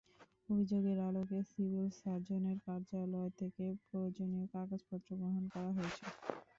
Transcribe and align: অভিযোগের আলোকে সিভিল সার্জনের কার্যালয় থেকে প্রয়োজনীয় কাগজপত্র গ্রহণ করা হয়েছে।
অভিযোগের 0.49 0.97
আলোকে 1.07 1.39
সিভিল 1.49 1.87
সার্জনের 1.99 2.57
কার্যালয় 2.65 3.31
থেকে 3.39 3.65
প্রয়োজনীয় 3.83 4.45
কাগজপত্র 4.53 5.09
গ্রহণ 5.19 5.43
করা 5.53 5.71
হয়েছে। 5.77 6.03